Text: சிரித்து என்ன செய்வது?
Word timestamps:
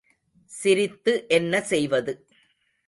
சிரித்து 0.51 1.25
என்ன 1.29 1.61
செய்வது? 1.61 2.13